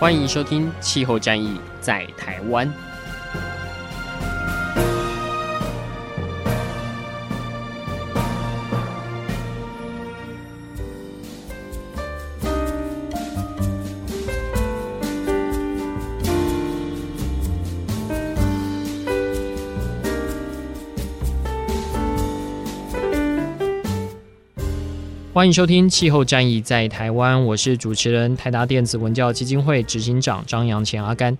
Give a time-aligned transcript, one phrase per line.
[0.00, 2.66] 欢迎收听《气候战役在台湾》。
[25.44, 31.36] 欢迎收听《气候战役在台湾》，我是主持人台达电子文教基金会执行长张扬前阿甘。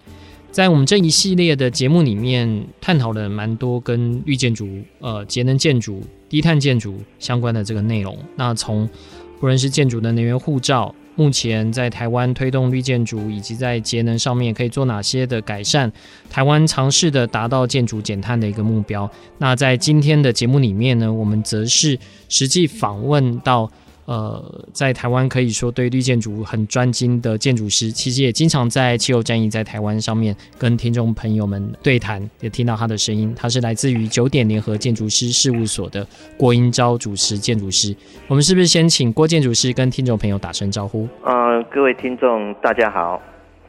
[0.53, 4.69] 在我们这一系列的节目里面，探讨了蛮多跟绿建筑、
[5.01, 8.15] 呃节能建筑、低碳建筑相关的这个内容。
[8.37, 8.87] 那从
[9.41, 15.91] 不论是建筑的能源护照，目前在台湾推动绿建筑，以及在节能上面可以做哪些的改善，
[16.29, 19.11] 台湾尝试的达到建筑减碳的一个目标。
[19.39, 23.71] 那在今天的节目里面呢，我们则是实际访问到。
[24.07, 33.33] 呃，在台湾可以说对绿建筑很专精的建筑师，其实也经常在气候战役在台湾上面跟听众朋友们对谈，也听到他的声音。
[33.35, 37.97] 他是来自于九点联合建筑师事务所的郭英昭主持建筑师。
[38.29, 41.09] 我们是不是先请郭建筑师跟听众朋友打声招呼？
[41.25, 43.23] 呃，各位听众大家好。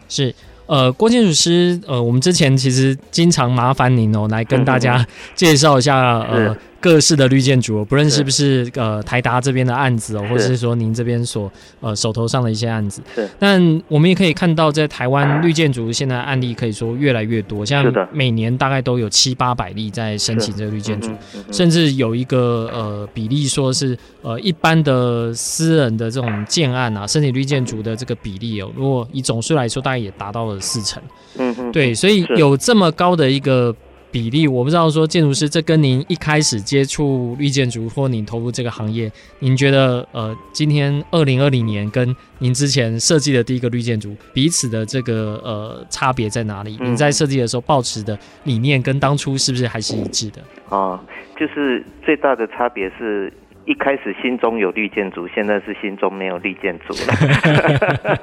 [0.09, 6.55] 是，呃，郭建筑师，呃，我们之前其实经常麻烦您哦，来跟大家 介绍一下，呃。
[6.85, 13.01] 各式的绿建筑，不论是不是呃台达这边的案子哦，或者是说您这边所呃手头上的一些案子。
[13.15, 13.27] 是。
[13.39, 21.09] 但我们也可以看到，在台湾绿建筑现在案例可以说越来越多，像每年大概都有七八百例在申请这个绿建筑，
[21.51, 31.01] 甚至有一个呃比例说是呃一般的私人的这种建案啊，申请绿建筑的这个比例哦，如果以总数来说，大概也达到了四成。
[31.39, 31.71] 嗯嗯。
[31.71, 33.75] 对，所以有这么高的一个。
[34.15, 46.77] 比例我不知道，说建筑师，这跟您一开始接触绿建筑或您投入这个行业，您觉得呃，今天二零二零年跟您之前设计的第一个绿建筑彼此的这个呃差别在哪里？
[46.81, 50.41] 您在设计的时候抱持的理念跟当初是不是还是一致的？
[50.69, 50.97] 哦，
[51.37, 53.33] 就是最大的差别是
[53.65, 57.13] 一开始心中有绿建筑，现在是心中没有绿建筑了。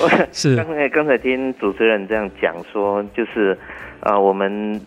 [0.02, 3.56] 我是刚才刚才听主持人这样讲说，就是。
[4.02, 4.80] 啊，我们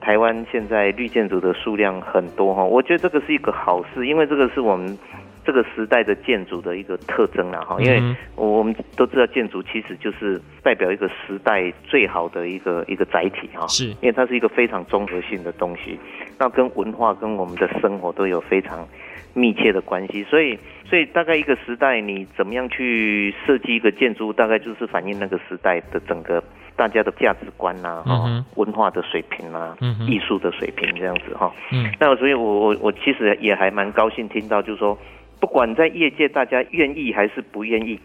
[0.00, 4.98] 台湾现在绿建筑的数量很多哈，我觉得这个是一个好事，因为这个是我们
[5.46, 7.76] 这个时代的建筑的一个特征了哈。
[7.80, 8.02] 因为
[8.34, 15.98] 我们都知道建筑其实就是代表一个时代最好的一个一个载体哈，是，因为它是一个非常综合性的东西，
[16.38, 18.86] 那跟文化跟我们的生活都有非常
[19.32, 26.42] 密切的关系，所以所以大概一个时代你怎么样去设计一个建筑，大概就是反映那个时代的整个。
[26.78, 34.98] 大家的价值观呐、啊，哈、嗯，文化的水平啊，嗯，艺术的水平这样子哈，嗯，那所以我我我其实也还蛮高兴听到，就是说，
[35.40, 37.98] 不管在业界大家愿意还是不愿意，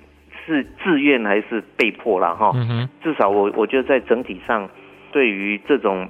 [0.45, 4.69] 是自愿还是被迫啦哈，嗯，至少我我觉得在整体上，
[5.11, 6.07] 对于这种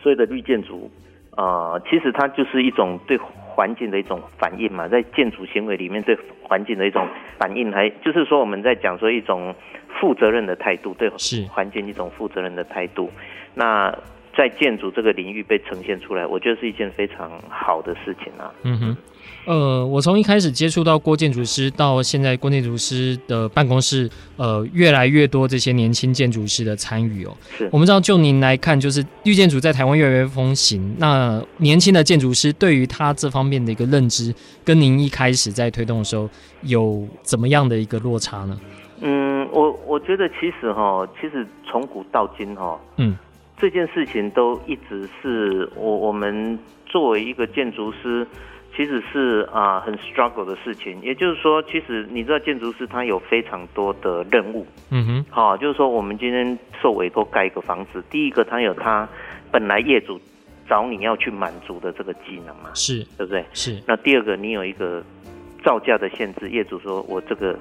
[0.00, 0.90] 所谓的绿建筑，
[1.36, 7.06] 啊、呃，其实它就是一种对环境的一种反应嘛，在建筑行为里面对环境的一种
[7.38, 9.54] 反应，还就是说我们在讲说一种。
[10.00, 11.10] 负责任的态度，对
[11.50, 13.10] 环境一种负责任的态度。
[13.54, 13.92] 那
[14.40, 18.50] 在建筑这个领域被呈现出来，我觉得是一件非常好的事情啊。
[18.62, 18.96] 嗯哼，
[19.44, 24.08] 呃，我从一开始接触到郭建筑师，到现在郭建筑师的办公室，
[24.38, 27.36] 呃，越来越多这些年轻建筑师的参与哦。
[27.50, 30.96] 是，我们知道，就您来看，就是绿建筑在台湾越来越风行。
[30.98, 34.34] 那年轻的建筑师对于他这方面的一个认知，
[34.64, 36.26] 跟您一开始在推动的时候
[36.62, 38.58] 有怎么样的一个落差呢？
[39.02, 43.16] 嗯，我我觉得其实哈，其实从古到今哈，嗯，
[43.60, 48.26] 这件事情都一直是我我们作为一个建筑师，
[48.74, 50.98] 其实是啊很 struggle 的事情。
[51.02, 59.06] 也就是说，其实你知道建筑师他有非常多的任务，嗯哼，好，就是说我们今天受委托盖一个房子，第一个他有他
[59.50, 60.18] 本来业主
[60.68, 63.44] 找你要去满足的这个技能嘛，是对不对？
[63.52, 63.78] 是。
[63.86, 65.02] 那第二个你有一个
[65.62, 67.54] 造价的限制，业主说我这个。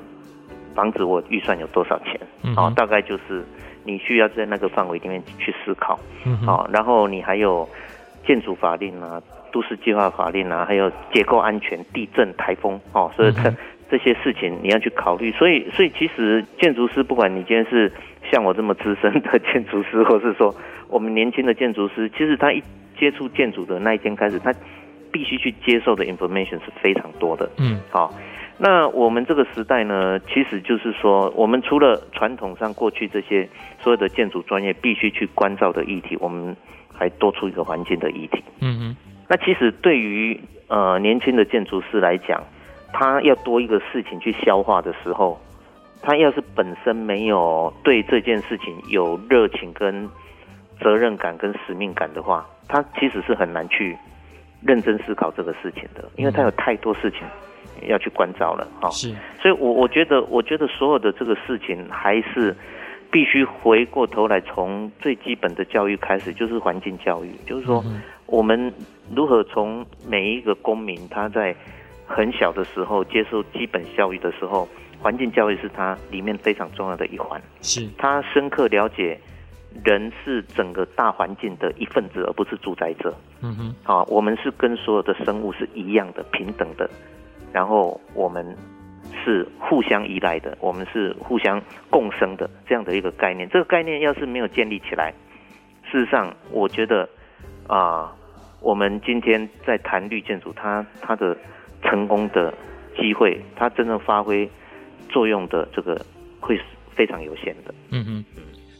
[0.75, 2.17] 房子我预算有多少钱？
[2.43, 3.43] 嗯，好，大概就是
[3.83, 5.99] 你需要在那个范围里面去思考。
[6.25, 7.67] 嗯，好，然后你还有
[8.25, 9.21] 建筑法令啊、
[9.51, 13.51] 都市计划法令啊，还有结构安全、地震、台风，哦，所以它
[13.89, 15.31] 这些事情你要去考虑。
[15.31, 17.91] 所以，所以其实建筑师，不管你今天是
[18.31, 20.53] 像我这么资深的建筑师，或是说
[20.87, 22.61] 我们年轻的建筑师，其实他一
[22.99, 24.53] 接触建筑的那一天开始，他
[25.11, 27.49] 必须去接受的 information 是非常多的。
[27.57, 28.13] 嗯，好。
[28.61, 33.47] 那我们这个时代呢，其实就是说，我们除了传统上过去这些
[33.79, 36.53] 所有的建筑专业必须去关照的议题，我们
[36.93, 38.43] 还多出一个环境的议题。
[38.59, 38.95] 嗯嗯。
[39.29, 42.43] 那其实对于呃年轻的建筑师来讲，
[42.91, 45.39] 他要多一个事情去消化的时候，
[46.01, 50.09] 他要是本身没有对这件事情有热情、跟
[50.81, 53.95] 责任感、跟使命感的话，他其实是很难去
[54.61, 57.21] 认真思考这个事情的，因为他有太多事情。
[57.87, 62.55] 要去关照了，哈，是，所以我我觉得，我觉得所有的这个事情还是
[63.11, 67.83] 必须回过头来，从最基本的教育开始，就是环境教育，就是说，
[68.25, 68.71] 我们
[69.15, 71.55] 如何从每一个公民他在
[72.05, 74.67] 很小的时候接受基本教育的时候，
[75.01, 77.87] 环境教育是他里面非常重要的一环，是。
[77.97, 79.19] 他深刻了解
[79.83, 86.89] 人是整个大环境的一份子，而不是主宰者，嗯哼，好，我们是跟所有的生物是一样的，平等的。
[87.51, 88.55] 然后我们
[89.23, 93.49] 是互相依赖的，我们是互相共生的这样的一个概念。
[93.49, 95.13] 这个概念要是没有建立起来，
[95.91, 97.07] 事实上，我觉得
[97.67, 98.15] 啊、
[98.61, 101.35] 我们今天在谈绿建筑，它它的
[101.83, 102.53] 成功的
[102.97, 104.49] 机会，它真正发挥
[105.09, 105.99] 作用的这个
[106.39, 106.63] 会是
[106.95, 107.73] 非常有限的。
[107.91, 108.25] 嗯嗯，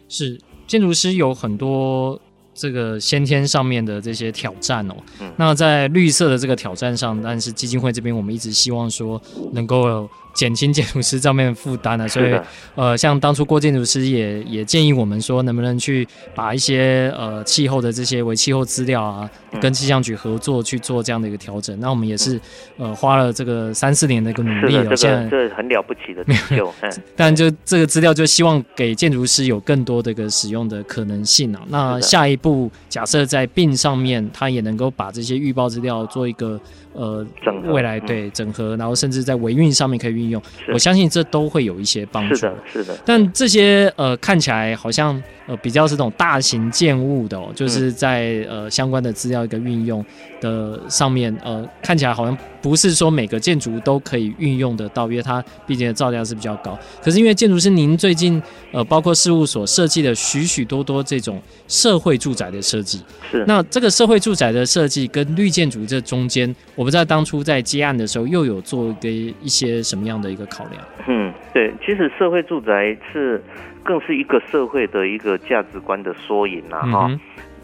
[0.07, 2.19] 是建筑师有很多。
[2.59, 9.21] 这个先天上面的这些挑战哦，嗯、那在绿色的这个挑战上，但是基金会这边我们一直希望说
[9.53, 10.09] 能够。
[10.33, 12.33] 减轻建筑师上面的负担啊，所以
[12.75, 19.29] 呃，像当初郭建筑师也也建议我们说，能不能去把一些呃气候的这些为气候资料啊，
[19.59, 21.77] 跟气象局合作去做这样的一个调整。
[21.79, 22.39] 那我们也是
[22.77, 26.73] 呃花了这个三四年的一个努力哦，现在这很了不起的没有。
[27.15, 31.61] 但就这个资料，就希望给建筑师有更多的一个使用的可能性啊。
[31.69, 36.59] 那下一步假设在 BIM 上面，他也能够把这些预报资料做一个。
[36.93, 40.41] 呃整，未来对整合，然后甚至在维运上面可以运用，
[40.73, 42.35] 我相信这都会有一些帮助。
[42.35, 42.97] 是的，是的。
[43.05, 50.03] 但这些呃看起来好像呃比较是这种大型建物的哦，就是在呃相关的资料一个运用
[50.41, 56.77] 的上面，呃看起来好像不是说每个建筑都可以运用得到，因为它毕竟的造价是比较高。
[57.01, 58.41] 可是因为建筑师您最近
[58.71, 63.01] 呃包括事务所设计的许许多多这种社会住宅的设计，
[63.31, 66.53] 是那这个社会住宅的设计跟绿建筑这中间。
[66.75, 70.83] 我不知道当初在接案的时候又有做一个一些什么样的一个考量？
[71.07, 73.41] 嗯，对，其实社会住宅是
[73.83, 77.19] 更是一个社会的一个价值观的缩影啊，哈、嗯。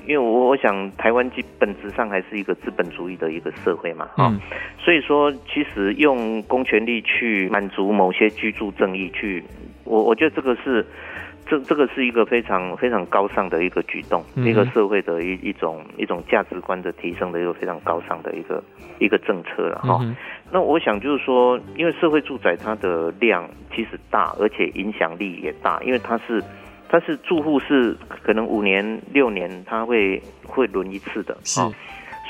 [0.07, 4.39] 因为我我想台湾基本质上还是一个资本主义的一个社会嘛，哈、嗯。
[4.79, 9.43] 所以说，其实用公权力去满足某些居住正义去，去
[9.83, 10.85] 我我觉得这个是。
[11.47, 18.63] 这这个是一个非常非常高尚的一个举动，嗯、一个社会的一一种一种价值观的提升的一个非常高尚的一个
[18.99, 19.99] 一个政策了哈。
[20.01, 20.15] 嗯、
[20.51, 26.43] 那我想就是说，因为社会住宅它的量其实大，而且影响力也大，因为它是
[26.89, 31.61] 它是住户是可能五年六年它会会轮一次的啊，是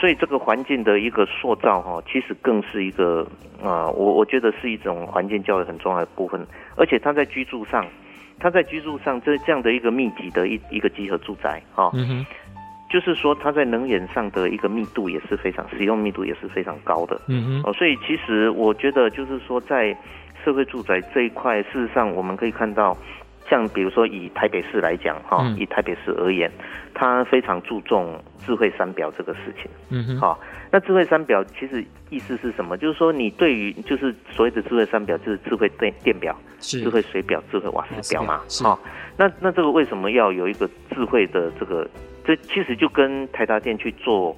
[0.01, 3.25] 所以这个环境的一个塑造哈，其实更是一个
[3.63, 6.45] 啊，我我觉得是一种环境教育很重要的部分，
[6.75, 7.85] 而且它在居住上。
[8.39, 12.25] 它在居住上，这这样的一个密集的一一个集合住宅，哈、嗯，
[12.89, 19.95] 就是说它在能源上的一个密度也是非常，使用密度也是非常高的，嗯哼，哦，所以其实我觉得就是说，在
[20.44, 22.97] 社会住宅这一块，事实上我们可以看到。
[23.49, 26.52] 像比如说以台北市来讲，哈、嗯，以台北市而言，
[26.94, 29.69] 它非常注重智慧三表这个事情。
[29.90, 30.40] 嗯哼，好，
[30.71, 32.78] 那智慧三表其实意思是什么？
[32.78, 38.42] 就是说你对于就是所谓的智慧三表，就是智慧电电表、智慧水表、智慧瓦斯表嘛。
[38.64, 38.80] 好，
[39.18, 41.87] 那那这个为什么要有一个智慧的这个？
[42.28, 44.35] 这其实就跟台达电去做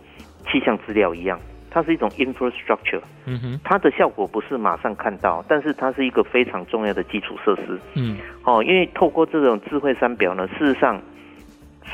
[0.52, 1.40] 气象资料一样。
[1.70, 11.02] 它是一种 infrastructure，嗯哼，它的效果不是马上看到，但是它是一个非常重要的基础设施，嗯，哦，因为透过这种智慧三表呢，事实上，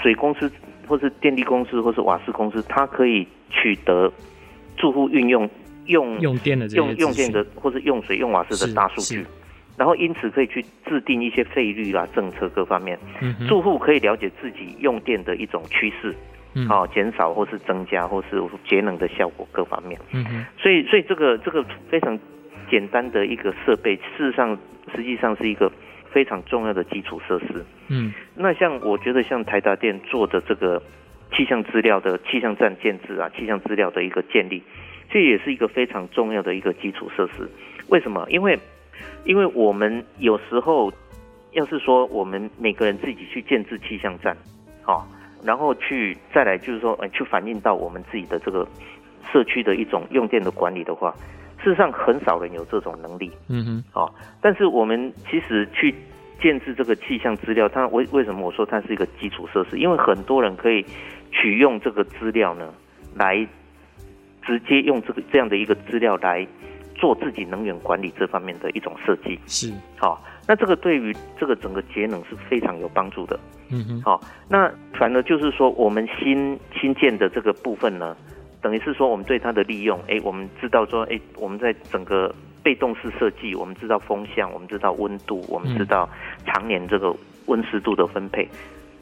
[0.02, 0.52] 水公司
[0.88, 4.12] 或是电力公司或是瓦斯公司，它可以取得
[4.78, 5.50] 住户运用
[5.88, 9.26] 用用电的用用电的或是用水用瓦斯的大数据，
[9.78, 16.16] 然后因此可以去制定一些费率啦、政策各方面，嗯，住户可以了解自己用电的一种趋势。
[16.56, 20.00] 嗯，好，减少或是增加或是节能的效果各方面。
[20.12, 22.18] 嗯哼，所以所以这个这个非常
[22.70, 24.58] 简单的一个设备，事实上
[24.96, 25.72] 实际上是一个
[26.12, 27.66] 非常重要的基础设施。
[27.88, 30.82] 嗯，那像我觉得像台达电做的这个
[31.36, 34.62] 气象资料的气象站建置啊，气象资料的一个建立，
[35.10, 37.50] 这也是一个非常重要的一个基础设施。
[37.88, 38.26] 为什么？
[38.30, 38.58] 因为
[39.26, 40.92] 因为我们有时候
[41.52, 44.38] 要是说我们每个人自己去建置气象站，
[44.84, 45.08] 好，
[45.44, 48.68] 然后去再来就是说，呃，去反映到我们自己的这个
[49.32, 51.14] 社区的一种用电的管理的话，
[51.64, 53.32] 事实上很少人有这种能力。
[53.50, 55.94] 嗯哼，哦，但是我们其实去
[56.42, 59.78] 建置这个气象资料，它为为什么我说它是一个基础设施？
[59.78, 60.86] 因为很多人可以
[61.32, 62.74] 取用这个资料呢，
[63.16, 63.48] 来
[64.42, 66.48] 直接用这个这样的一个资料来。
[67.04, 73.38] 做自己能源管理这方面的一种设计是好，那这个对于这个整个节能是非常有帮助的。
[73.68, 78.16] 嗯哼，好，那反而就是说，我们新新建的这个部分呢，
[78.62, 82.34] 等于是说我们对它的利用，哎，我们知道说，哎，我们在整个
[82.64, 86.10] 被动式设计，我们知道风向，我们知道温度，我们知道
[86.46, 87.14] 常年这个
[87.48, 88.48] 温湿度的分配。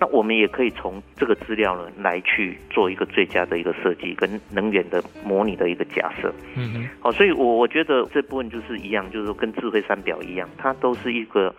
[0.01, 6.33] 那我们也可以从这个资料呢，来去做一个最佳的一个设计跟能源的模拟的一个假设。
[6.55, 11.53] 嗯哼，好，所以我我觉得这部分就是一样，就是说跟智慧三表一样，它都是一个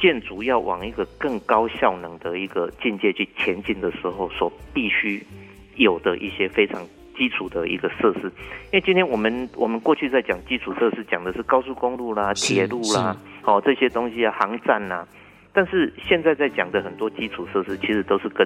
[0.00, 5.20] 建筑要往一个更高效能的一个境界去前进的时候，所必须
[5.74, 6.80] 有的一些非常
[7.18, 8.30] 基础的一个设施。
[8.70, 15.04] 因为今天我们我们过去在讲基础设施，讲的是高速公路啦、铁路啦，好这些东西啊，航站呐。
[15.54, 18.44] 但是现在在讲的很多基础设施，其实都是跟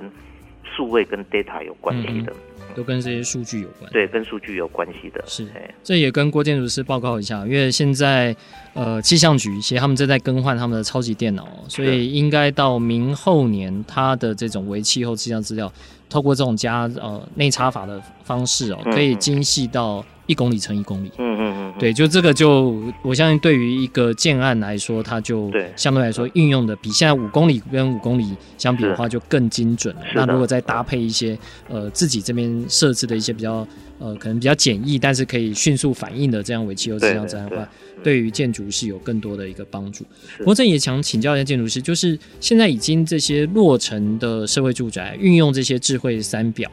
[0.63, 3.91] 数位跟 data 有关系的，嗯，都跟这些数据有关。
[3.91, 5.25] 对，跟数据有关系的。
[5.27, 5.49] 是，
[5.83, 8.37] 这也跟郭建筑师报告一下，因为现在
[8.75, 15.73] 呃气象局其实他们正在更换他们的超级电脑，所以应该到明后年，它的这种为气候气象资料，
[16.11, 20.05] 透过这种加呃内插法的方式哦，可以精细到。
[20.29, 30.03] 一公里乘一公里，嗯嗯嗯，对，就这个就我相信对于一个建案来说，它就相对来说运用的比现在五公里跟五公里相比的话就更精准了。
[30.15, 31.35] 那如果再搭配一些
[31.67, 33.67] 呃自己这边设置的一些比较
[33.99, 37.67] 呃可能比较简易，但是可以迅速反应的这样尾气候气象站的话，
[38.05, 40.05] 对于建筑是有更多的一个帮助。
[40.37, 46.71] 不过这也想请教一下建筑师，就是现在已经这些落成的社会住宅运用这些智慧三表。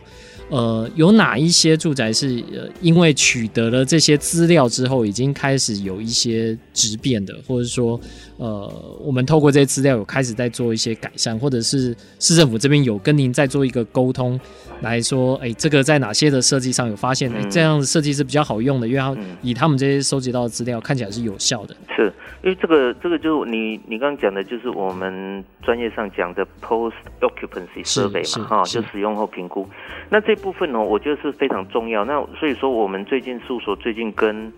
[0.49, 2.43] 呃，有哪一些住宅是，
[2.79, 7.99] 因为取得了这些资料之后，已经开始有一些质变的，或者说，
[8.37, 14.39] 呃，我们透过这些资料有开始在做一些改善，或者是市政府这边有跟您在做一个沟通，
[14.81, 21.75] 来说，哎，这个在哪些的设计上有发现，哎，这样的设计是比较好用的，因为他以他们这些收集到的资料看起来是有效的。
[21.95, 22.13] 是
[22.43, 29.67] 因为这个这个就你你刚刚讲的就是我们专业上讲的 post occupancy survey 嘛，哈，就使用后评估，
[30.09, 30.35] 那这。
[30.35, 32.03] 部分呢，我觉得是非常重要。
[32.03, 34.51] 那所以说，我们最近事务所最近跟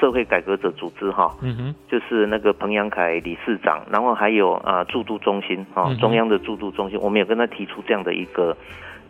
[0.00, 8.56] 社会改革者组织哈，嗯哼，就是那个彭阳凯理事长，然后还有啊驻都中心啊，中央的驻都中心，我们也跟他提出这样的一个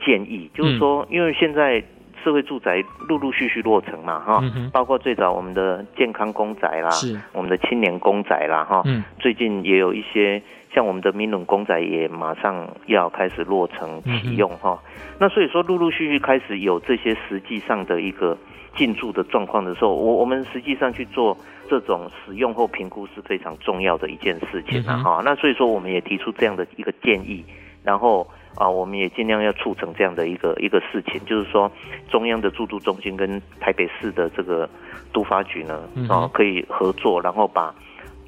[0.05, 1.83] 建议，就是说，因为现在
[2.25, 4.43] 社会住宅陆陆续续落成嘛，哈，
[4.73, 6.91] 包括最早我们的健康公宅啦，
[7.33, 8.83] 我们的青年公宅啦，哈，
[9.21, 10.43] 最近也有一些。
[10.73, 14.81] 像我们的明伦公仔也马上要开始落成启用哈，
[15.19, 18.39] 那所以说陆陆续续开始有这些实际上的一个
[18.77, 21.37] 进驻的状况的时候，我我们实际上去做
[21.69, 25.23] 这种使用后评估是非常重要的一件事情啊哈。
[25.25, 27.45] 那所以说我们也提出这样的一个建议，
[27.83, 28.25] 然后
[28.57, 31.69] 啊我们也尽量要促成这样的一个一个事情，就是说
[32.09, 34.71] 中央的住都中心跟台北市的这个
[35.13, 37.75] 都发局呢啊可以合作，然后把。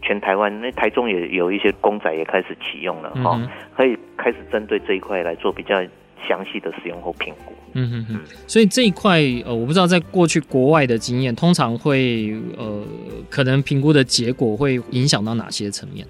[0.02, 5.80] 全台湾，那台中也有一些公仔也开始启用了哈、嗯，可以开始针对这一块来做比较
[6.28, 7.54] 详细的使用后评估。
[7.75, 12.85] 嗯哼哼，所以这一块呃，我不知道在过去国外的经验，通常会呃，
[13.30, 16.04] 可能评估的结果会影响到哪些层面？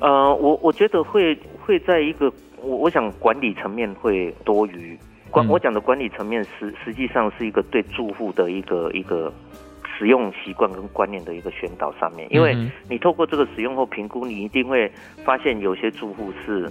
[0.00, 4.96] 呃，我我觉得会会在一个我我想管理层面会多于
[5.30, 9.32] 管，我讲的管理层面实实际上是一个对住户的一个一个。
[9.98, 12.56] 使用习惯跟观念的一个宣导上面，因为
[12.88, 14.90] 你透过这个使用后评估，你一定会
[15.24, 16.70] 发现有些住户是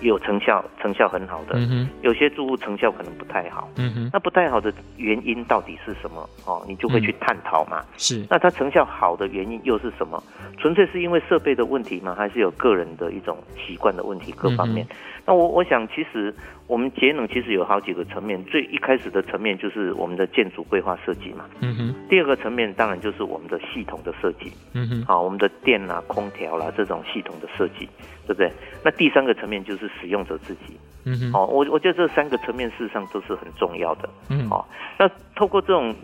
[0.00, 1.58] 有成效，成效很好的，
[2.02, 3.68] 有些住户成效可能不太好，
[4.12, 6.28] 那不太好的原因到底是什么？
[6.46, 7.84] 哦，你就会去探讨嘛。
[7.96, 10.22] 是，那它成效好的原因又是什么？
[10.58, 12.14] 纯粹是因为设备的问题吗？
[12.16, 14.32] 还是有个人的一种习惯的问题？
[14.32, 14.86] 各方面？
[15.24, 16.34] 那我我想，其实
[16.66, 18.42] 我们节能其实有好几个层面。
[18.44, 21.44] 最一开始的层面就是我们的建筑规划设计嘛。
[21.60, 21.94] 嗯哼。
[22.08, 24.50] 第二个层面当然就是我们的系统的设计。
[24.72, 25.04] 嗯哼。
[25.04, 27.88] 好，我们的电啦、空调啦这种系统的设计，
[28.26, 28.50] 对不对？
[28.82, 30.78] 那第三个层面就是使用者自己。
[31.04, 31.32] 嗯哼。
[31.32, 34.08] 好，我我觉得这三个层面事实上都是很重要的。
[34.30, 34.48] 嗯。
[34.48, 34.66] 好，
[34.98, 35.94] 那透过这种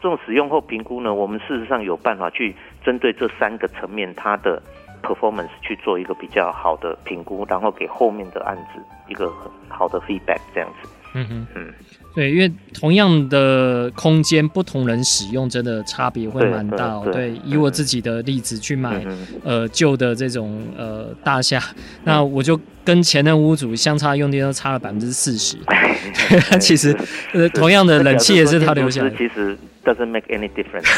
[0.00, 2.54] 这种使用后评估呢，我们事实上有办法去
[2.84, 4.62] 针对这三个层面它的。
[5.04, 10.88] Performance 去做一个比较好的评估，然后给后面的案子一个很好的 feedback，这样子。
[11.16, 11.72] 嗯哼，嗯，
[12.12, 16.98] 对，因为同样的空间，不同人使用，真的差别会蛮大。
[17.04, 25.56] 对，对，以我自己的例子去买，嗯、呃，旧的这种呃大厦，嗯、那我就跟前任屋主相差用电都差了百分之四十。
[26.50, 26.96] 他其实
[27.32, 29.10] 呃，同样的冷气也是他留下的。
[29.10, 30.88] 其实 doesn't make any difference。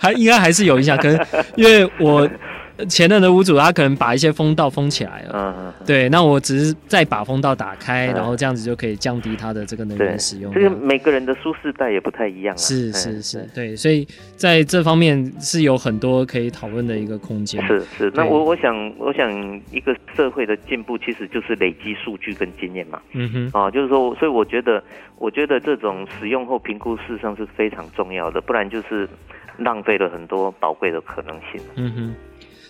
[0.00, 2.28] 还应该还是有影响，可能因为我。
[2.88, 10.52] 前任的屋主他可能把一些风道封起来了，嗯嗯，对，那我只是再把风道打开，然后这样子就可以降低它的这个能源使用。
[10.52, 12.58] 这个每个人的舒适带也不太一样啊。
[12.58, 14.06] 是是是，对，所以
[14.36, 17.64] 在这方面是有很多可以讨论的一个空间。
[17.66, 19.30] 是是，那我我想我想
[19.72, 23.00] 一个社会的进步其实就是累积数据跟经验嘛。
[23.12, 24.82] 嗯哼，啊，就是说，所以我觉得
[25.18, 29.08] 我觉得这种使用后评估事实上是非常重要的，不然就是
[29.56, 31.60] 浪费了很多宝贵的可能性。
[31.76, 32.14] 嗯哼。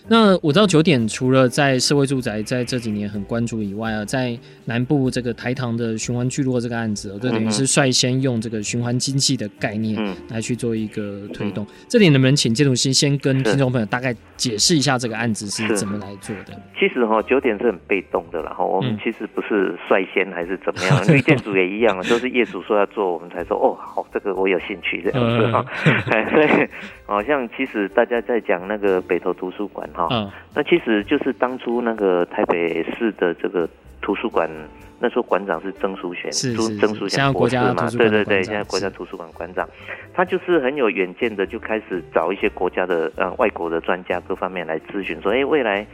[0.08, 11.66] 那我知道九点除了在社会住宅在这几年很关注以外啊，在南部这个台糖的循环聚落这个案子，这等于是率先用这个循环经济的概念来去做一个推动。
[11.88, 16.52] 这里能不能请建筑师先跟听众朋友大概解释一下这个案子是怎么来做的？
[16.78, 25.64] 其实哈，九点是很被动的，然后我们其实不是率先还是怎么样， 绿建筑也一样，都是业主说要做，我们才说哦，好，这个我有兴趣这样子哈。
[26.30, 26.68] 所以
[27.06, 29.88] 好像其实大家在讲那个北投图书馆。
[29.94, 33.68] 哈，嗯、那其实就是当初那个台北市的这个
[34.02, 34.50] 图书馆，
[34.98, 39.68] 那时候馆长是曾淑贤，是曾淑贤博士嘛，对对对，现在国家图书馆馆长，
[40.12, 45.86] 他就是很有远见的，就开始找一些国家的呃外国的专家各方面来咨询，说，哎，未来，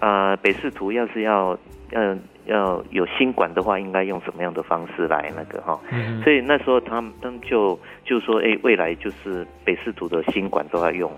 [0.00, 1.58] 呃，北市图要是要，
[1.90, 2.18] 嗯、呃。
[2.46, 5.78] 要有新馆的话，应该用什么样的方式来那个哈？
[5.90, 11.10] 嗯、所以那时候他们他们就就说，哎，未来就是北市图的新馆都要用。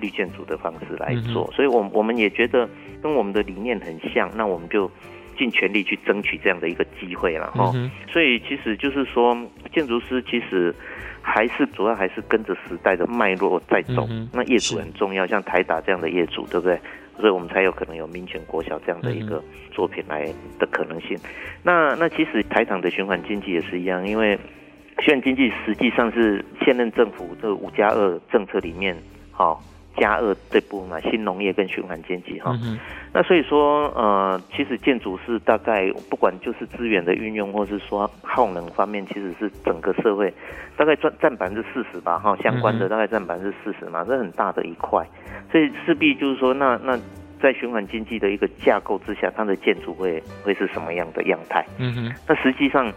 [0.00, 2.68] 绿建筑的方式来做，所以，我我们也觉得
[3.00, 4.90] 跟我们的理念很像，那我们就
[5.38, 7.72] 尽全力去争取这样的一个机会了哈。
[8.12, 9.38] 所以，其实就是说，
[9.72, 10.74] 建筑师其实
[11.22, 14.04] 还是主要还是跟着时代的脉络在走。
[14.32, 16.78] 那业主很重要，像台达这样的业主，对不对？
[17.18, 20.26] 所以我们才有可能有民权国小这样的一个作品来
[20.58, 21.18] 的可能性。
[21.62, 24.38] 那那其实台场的循环经济也是一样，因为
[25.00, 28.96] 循环经济实际上是现任政府这五加二政策里面，
[29.30, 29.62] 好。
[29.96, 32.78] 加二这部分嘛，新农业跟循环经济哈，嗯、
[33.12, 40.32] 那所以说呃，其实建筑是大概不管就是资源的运用，或是说耗能方面，其实是整个社会
[40.76, 45.06] 大概占占百分之四十吧哈，相关的大概占百分之四十嘛，这很大的一块，
[45.52, 46.98] 所以势必就是说，那那
[47.40, 51.64] 在循环经济的一个架构之下，它的建筑会会是什么样的样态？
[51.78, 52.92] 嗯哼，那实际上。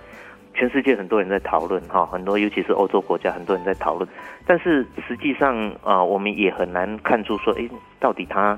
[0.58, 4.10] 全世界很多人在讨论哈，很多尤其是欧洲国家很多人在讨论，
[4.44, 8.58] 但是实际上啊，我们也很难看出说，哎，到底它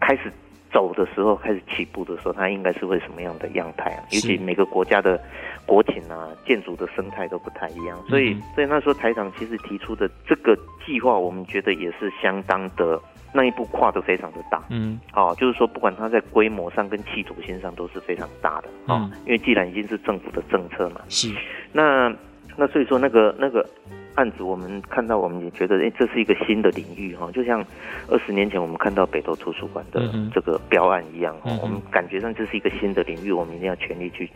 [0.00, 0.32] 开始
[0.72, 4.02] 走的时候，开始起步的时候，它应该是会什么样的样态啊？
[4.10, 5.20] 尤其每个国家的
[5.66, 12.98] 国情啊，建筑的生态都不太一样，所以所以那时候台长其实提出的这个计划，我们觉得也是相当的。
[13.36, 21.34] 那一步跨得非常的大，嗯，哦，就是说，不管它在规模上跟企图心上都是非常大的，哦，嗯、因为既然已经是政府的政策嘛，是，
[21.72, 22.14] 那
[22.56, 23.68] 那所以说那个那个
[24.14, 27.60] 案子，我们看到我们也觉得，哎，这是一个新的领域哈，就像
[28.08, 34.30] 二十年前我们看到北投图书馆的这个标案一样，我们感觉上这是一个新的领域，我们一定要全力去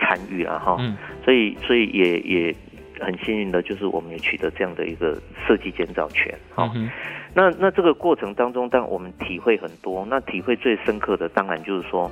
[0.00, 2.56] 参与了，哈，嗯，所以所以也也
[3.02, 6.70] 很幸运的，就是我们也取得这样的一个设计建造权，好。
[6.74, 6.88] 嗯
[7.34, 10.04] 那那这个过程当中，但我们体会很多。
[10.04, 12.10] 那体会最深刻的，当然就是说，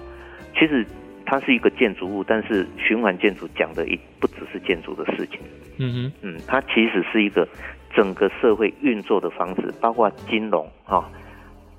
[0.55, 0.83] 其实
[1.27, 5.39] 它是一个建筑物，但是循环建筑讲的一不只是建筑的事情。
[5.77, 7.47] 嗯哼，嗯，它其实是一个
[7.95, 11.07] 整个社会运作的方式，包括金融啊，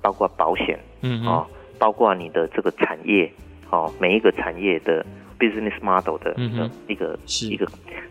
[0.00, 1.44] 包括保险，嗯啊，
[1.80, 3.28] 包括你的这个产业，
[3.70, 5.04] 哦，每一个产业的
[5.42, 6.32] business model 的
[6.86, 7.18] 一个
[7.50, 7.66] 一个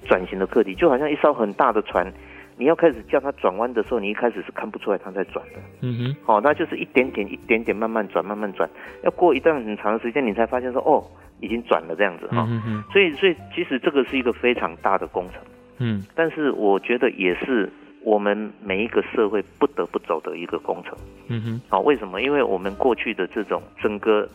[0.05, 2.11] 转型的课题，就好像一艘很大的船。
[2.57, 5.59] 你要开始叫它转弯的时候，你一开始是看不出来它在转的。
[5.81, 8.69] 嗯哼，好、哦，那就是一点点、一点点慢慢转、慢慢转，
[9.03, 11.01] 要过一段很长的时间，你才发现说，哦，
[11.39, 12.45] 已经转了这样子哈。
[12.47, 15.41] 嗯哼，所以，所以其实这个是一个非常大的工程。
[15.79, 17.71] 嗯，但是我觉得也是
[18.03, 20.95] 我们每一个社会不得不走的一个工程。
[21.29, 22.21] 嗯哼，好、哦，为什么？
[22.21, 24.29] 因为我们过去的这种整个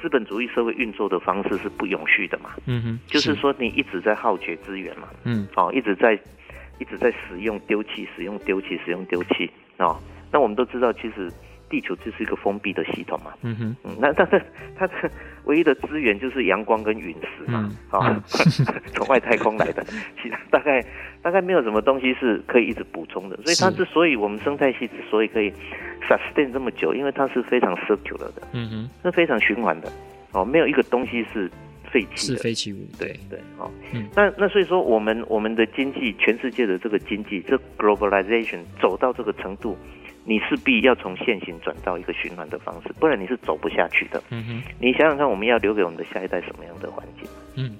[0.00, 2.50] 资本主义社会运作的方式是不永续的嘛。
[2.66, 5.08] 嗯哼，就是说你一直在耗竭资源嘛。
[5.24, 6.18] 嗯，哦，一直在。
[6.80, 9.98] 一直在使用丢弃，使用丢弃，使用丢弃哦！
[10.30, 11.28] 那我们都知道，其实
[11.68, 13.32] 地球就是一个封闭的系统嘛。
[13.42, 14.42] 嗯哼，嗯，那但是
[14.76, 14.94] 它的
[15.44, 17.70] 唯一的资源就是阳光跟陨石嘛。
[17.90, 18.22] 啊，
[18.94, 19.84] 从外太空来的，
[20.22, 20.84] 其他大概
[21.22, 23.36] 大概没有什么东西是可以一直补充的。
[23.44, 25.52] 所以它之所以我们生态系之所以可以
[26.08, 28.42] sustain 这么久，因为它是非常 circular 的。
[28.52, 29.90] 嗯哼，是非常循环的。
[30.32, 31.50] 哦，没有一个东西是
[31.90, 39.74] 废弃是废弃物，对对，哦，嗯，那那所以说，我们我们的经济，全世界的这个经济，这 globalization 走到这个程度，
[40.28, 44.22] 你势必要从现行转到一个循环的方式，不然你是走不下去的。
[44.28, 47.26] 嗯哼，你想想看，我们要留给我们的下一代什么样的环境？
[47.56, 47.74] 嗯，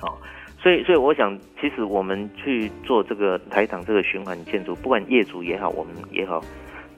[0.00, 0.18] 好，
[0.60, 6.42] 所以所以我想，其实我们去做这个台场这个循环建筑，不管业主也好，我们也好。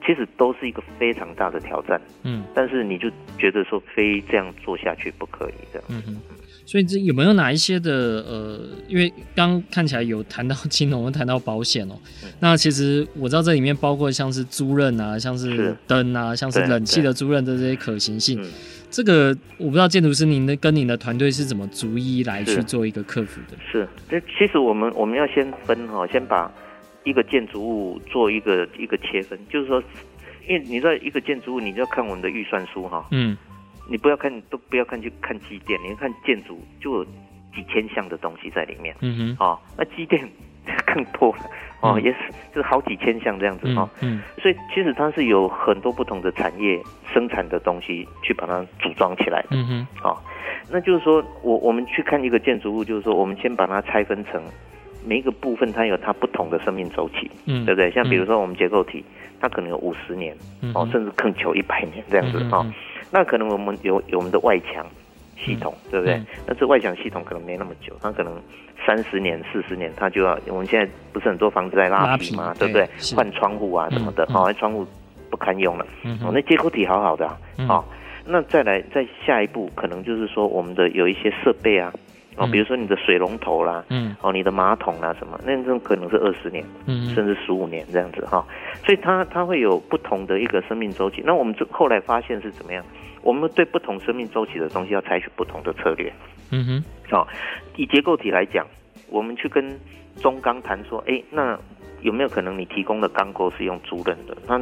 [0.05, 6.17] 其实都是一个非常大的挑战，嗯，但是你就觉得说非这样做下去不可以的，嗯哼。
[6.65, 7.91] 所以这有没有哪一些的
[8.27, 18.39] 呃，因为刚看起来有谈到金融，谈到保险哦、喔嗯，那其实我知道这里面包括像是租赁啊，像是灯啊，像是冷气的租赁的这些可行性，
[18.91, 23.57] 这个我不知道建筑师您的跟您的团队是怎么逐一来去做一个克服的？
[23.71, 26.51] 是，这其实我们我们要先分哈，先把。
[27.03, 29.81] 一个建筑物做一个一个切分，就是说，
[30.47, 33.05] 因为你知道一个建筑物，你就要看我们的预算书哈。
[33.11, 33.37] 嗯。
[33.91, 37.05] 你不要看，都不要看去看机电，你看建筑就有
[37.55, 38.95] 几千项的东西在里面。
[39.01, 39.37] 嗯哼。
[39.39, 40.29] 哦，那机电
[40.85, 41.39] 更多了
[41.81, 42.17] 哦、嗯，也是
[42.53, 43.89] 就是好几千项这样子哈。
[44.01, 44.21] 嗯。
[44.37, 46.79] 所以其实它是有很多不同的产业
[47.11, 49.47] 生产的东西去把它组装起来的。
[49.51, 49.87] 嗯哼。
[50.03, 50.15] 哦，
[50.69, 54.43] 那就是说我我们去看一个建筑物，就是说我们先把它拆分成。
[55.05, 57.89] 每一个部分它有它不同的生命周期，嗯，对不对？
[57.91, 59.03] 像比如说我们结构体，
[59.39, 62.65] 它可能有五十年，嗯，哦，甚至更久一百年这样子，嗯，哦，
[63.11, 64.85] 那可能我们有有我们的外墙
[65.37, 66.15] 系统，嗯，对不对？
[66.15, 68.33] 嗯，那这外墙系统可能没那么久，它可能
[68.85, 70.37] 三十年、四十年，它就要。
[70.47, 72.87] 我们现在不是很多房子在拉皮嘛，对不对？
[73.15, 74.85] 换窗户啊什么的，哦，那窗户
[75.29, 75.85] 不堪用了，
[76.23, 77.37] 哦，那结构体好好的，啊，
[77.69, 77.83] 哦，
[78.25, 81.91] 那再来再下一步，可能就是说我们的有一些设备啊。
[82.39, 88.45] 哦，比如说你的水龙头啦，嗯，哦，你的马桶啦什么，那这种可能是二十年，嗯，甚至十五年这样子哈，
[88.85, 91.21] 所以它它会有不同的一个生命周期。
[91.25, 92.81] 那我们这后来发现是怎么样？
[93.21, 96.09] 我们对不同生命周期的东西要采取不同的策略。
[96.51, 97.27] 嗯哼，好，
[97.75, 98.65] 以结构体来讲，
[99.09, 99.77] 我们去跟
[100.15, 101.59] 中钢谈说，哎，那
[102.01, 104.37] 有没有可能你提供的钢构是用租赁的？
[104.47, 104.57] 那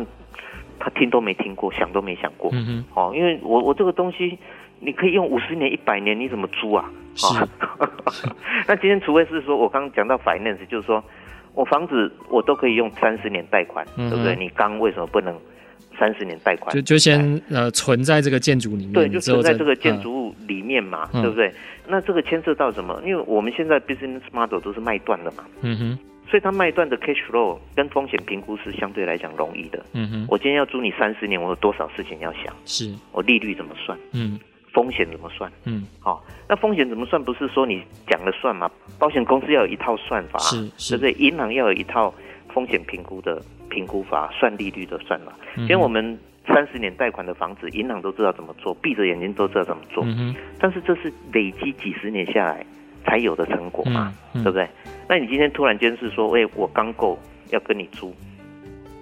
[0.80, 2.50] 他听都没听过，想都没想过。
[2.54, 4.40] 嗯哼，哦，因为我我这个东西。
[4.80, 6.90] 你可以用五十年、一百年，你怎么租啊？
[7.16, 7.26] 是。
[7.28, 7.50] 哦、
[8.68, 11.04] 那今天除非是说我刚刚讲到 finance，就是说
[11.54, 14.36] 我房子我都可以用三十年贷款，嗯，对不对？
[14.36, 15.36] 你刚为什么不能
[15.98, 16.74] 三十年贷款？
[16.76, 21.52] 就就先呃存在这个建筑里面，对，就存在这个建筑物里面嘛，嗯，对不对？
[21.88, 23.02] 那这个牵涉到什么？
[23.06, 30.26] 因为我们现在 business model 都是卖断的嘛，嗯哼，所以它卖断的 cash flow 跟风险评估是相对来讲容易的，嗯哼。
[30.30, 32.54] 我今天要租你三十年，我有多少事情要想？
[32.66, 33.98] 是我利率怎么算？
[34.12, 34.38] 嗯。
[34.78, 35.52] 风险怎么算？
[35.64, 37.20] 嗯，好、哦，那风险怎么算？
[37.24, 38.70] 不是说你讲了算嘛？
[39.00, 41.28] 保险公司要有一套算法，是，是对不对？
[41.28, 42.14] 银行要有一套
[42.54, 45.34] 风险评估的评估法，算利率的算法。
[45.56, 50.04] 因、嗯、为我们三十年贷款的房子，银行都知道怎么做，闭着眼睛都知道怎么做。
[50.06, 52.64] 嗯，但是这是累积几十年下来
[53.04, 54.70] 才有的成果嘛，嗯嗯、对不对？
[55.10, 57.18] 那你今天突然间是说，哎，我刚够
[57.50, 58.14] 要跟你租。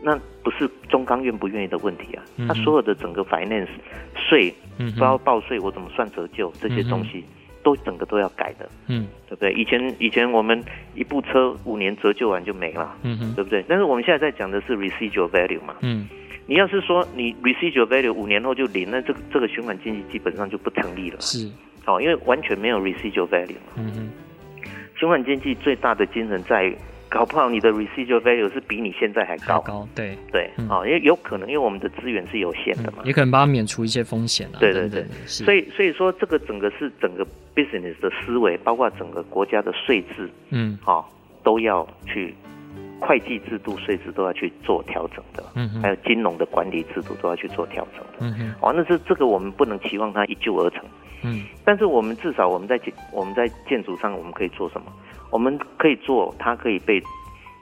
[0.07, 3.67] 那不是中钢愿不愿意的问题啊，他所有的整个 finance
[4.13, 4.53] 税，
[4.99, 7.23] 包括报税，我怎么算折旧这些东西，
[7.63, 9.51] 都整个都要改的，嗯，对不对？
[9.53, 10.63] 以前以前我们
[10.93, 13.65] 一部车五年折旧完就没了，嗯嗯，对不对？
[13.67, 16.07] 但是我们现在在讲的是 residual value 嘛，嗯，
[16.45, 21.49] 你要是说你 residual value 五年后就零，那这个这个循环经济基本上就不成立了，是，
[21.87, 24.09] 哦，因为完全没有 residual value 嘛，嗯哼，
[24.99, 26.77] 循环经济最大的精神在于。
[27.15, 30.17] 搞不好你的 residual value 是比你现在还高，高对。
[30.34, 34.60] 对，啊、嗯，因为有可能，因为我们的资源是有限的嘛，嗯、也可能帮他免除一些风险啊。
[34.60, 37.25] 对对对，所以所以说这个整个是整个
[37.56, 41.10] business 的思维，包括整个国家的税制，嗯，好，
[41.41, 42.36] 都要去
[42.99, 50.84] 会计制度、税制都要去做调整的，嗯，还有金融的管理制度都要去做调整的，嗯，哦，那这这个我们不能期望它一蹴而成，
[51.23, 54.91] 嗯，但是我们至少我们在建我们在建筑上我们可以做什么？
[55.31, 57.01] 我们可以做，它可以被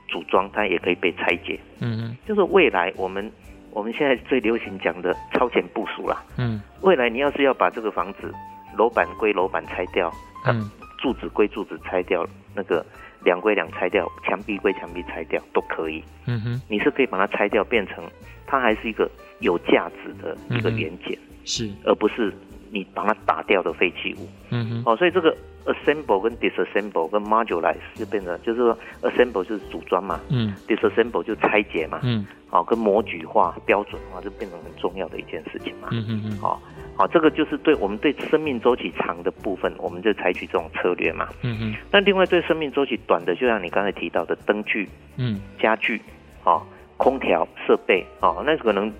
[0.08, 1.60] 组装，它也可以被拆解。
[1.80, 3.32] 嗯嗯，就是未来我们
[3.72, 6.24] 我们现在最流行讲的超前部署啦。
[6.38, 8.32] 嗯，未来你要是要把这个房子
[8.78, 10.12] 楼板归楼板拆掉，
[10.46, 12.86] 嗯，柱子归柱子拆掉，那个
[13.24, 16.04] 梁归梁拆掉，墙壁归墙壁拆掉都可以。
[16.28, 18.04] 嗯哼，你是可以把它拆掉，变成
[18.46, 22.32] 它还是一个有价值的一个元件，嗯，是，而不是
[22.70, 24.30] 你把它打掉的废弃物。
[24.52, 25.36] 嗯哼，哦，所以这个。
[25.66, 36.62] Assemble 跟 disassemble 跟 modulize 就变成就是说 assemble 就是组装嘛，嗯，disassemble 就拆解嘛，嗯，好，跟模具化标准化就变成很重要的一件事情嘛，嗯嗯嗯，好，
[36.98, 46.02] 好，这个就是对我们对生命周期长的部分，我们就采取这种策略嘛，嗯嗯，那另外对生命周期短的，就像你刚才提到的灯具，嗯，家具，
[46.44, 46.62] 哦，
[46.98, 48.92] 空调设备，哦，那可能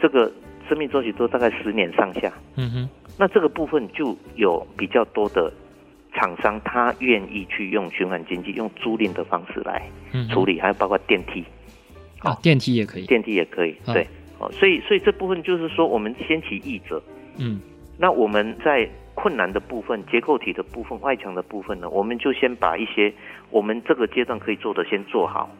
[0.00, 0.30] 这个
[0.68, 5.52] 生命周期都大概十年上下，嗯哼，那这个部分就有比较多的。
[6.14, 9.82] 厂商他愿意去用循环经济，用租赁的方式来
[10.30, 11.44] 处理，嗯、还有包括电梯，
[12.20, 14.06] 啊，电梯也可以，电梯也可以，啊、对，
[14.38, 17.02] 哦，所以所以这部分就是说，我们先起易者，
[17.38, 17.60] 嗯，
[17.98, 23.12] 那我们在困难的部分、结构体的部分、外墙的部分呢，我们就先把一些
[23.50, 25.50] 我们这个阶段可以做的先做好，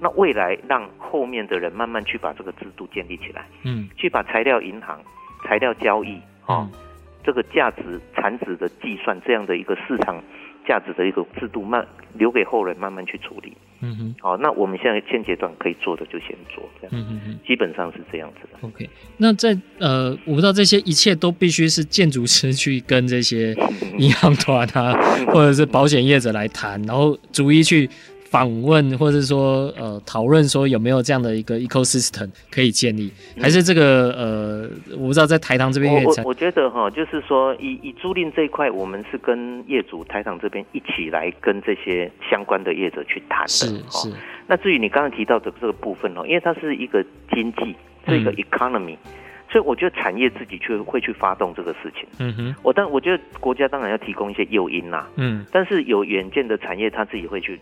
[0.00, 5.00] 那未来让后面的人慢慢去把这个制度建立起来，嗯，去把材料银行、
[5.44, 6.68] 材料交易，哦。
[6.72, 6.78] 嗯
[7.24, 10.22] 这个价值产值的计算，这样的一个市场
[10.66, 13.52] 价值的一个制度，慢留给后人慢慢去处理。
[13.84, 16.92] 嗯哼，好，那我们现在现阶段可以做的就先做，这样。
[16.92, 18.58] 嗯哼哼，基本上是这样子的。
[18.66, 23.52] OK，那在呃，我不知道这些一切都必须是建筑师去跟这些
[23.98, 24.92] 银行 团啊，
[25.26, 27.90] 或者是保险业者来谈，然后逐一去。
[28.32, 43.48] 访问或者说呃讨论说有没有这样的一个 ecosystem 可以建立，还是这个呃我不知道在台糖这边我我觉得哈，就是说以以租赁这一块，我们是跟业主台糖这边一起来跟这些相关的业者去谈的。
[43.48, 44.10] 是是。
[44.46, 47.76] 那至于你刚刚提到的这个部分哦，因为它是一个经济，
[48.08, 49.12] 是一个 economy，嗯，
[49.52, 52.08] 所以我觉得产业自己去会去发动这个事情。
[52.18, 52.54] 嗯哼。
[52.62, 55.06] 我但我觉得国家当然要提供一些诱因啦。
[55.16, 55.44] 嗯。
[55.52, 57.60] 但是有远见的产业，他自己会去。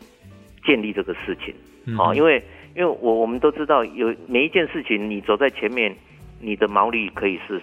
[0.64, 1.54] 建立这个事情，
[1.96, 2.42] 好、嗯，因为
[2.76, 5.94] 因为我我们都知道，有每一件事情，你走在前面，
[6.40, 7.60] 你的毛利可以是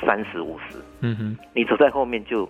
[0.00, 2.48] 三十五十，嗯哼，你走在后面就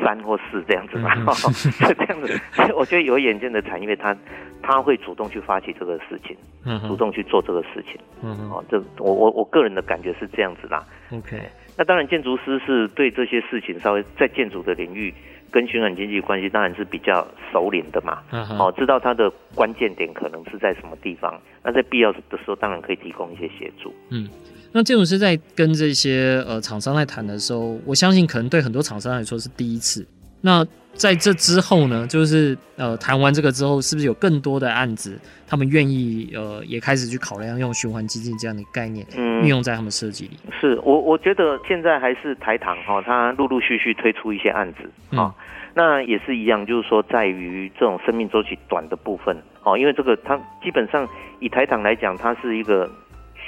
[0.00, 2.40] 三或四这样子嘛，是、嗯、 这样子。
[2.52, 4.16] 所以我觉得有眼见的产业，他
[4.62, 10.86] 他会主动去发起这个事情，嗯，主动去做这个事情，嗯，哦，这我我我个人的感觉是这样子啦。
[11.10, 11.40] OK，
[11.76, 15.12] 那当然建筑师是对这些事情稍微在建筑的领域。
[15.52, 18.22] 跟循环经济关系当然是比较熟练的嘛，
[18.58, 23.94] 哦，知道它的关键点可能是在什么地方，那在必要的时候当然可以提供一些协助。
[24.08, 24.28] 嗯，
[24.72, 30.06] 那建筑师在跟这些呃厂商在谈的时候，我相信可能对很多厂商来说是第一次。
[30.42, 40.38] 那在这之后呢，就是呃谈完这个之后，是不是有更多的案子，他们愿意呃也开始去考量用循环基金这样的概念，嗯，运用在他们设计里？
[40.60, 44.82] 是我我觉得现在还是台糖哈，它陆陆续续推出一些案子
[45.16, 45.34] 啊，嗯，
[45.74, 51.08] 那也是一样，就是说在于这种生命周期短的部分哦，因为这个它基本上
[51.40, 52.90] 以台糖来讲，它是一个。